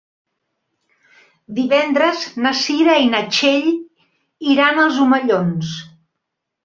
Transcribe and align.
Divendres 1.59 2.23
na 2.45 2.53
Cira 2.61 2.95
i 3.03 3.11
na 3.11 3.21
Txell 3.35 3.71
iran 4.55 4.85
als 4.87 4.99
Omellons. 5.05 5.79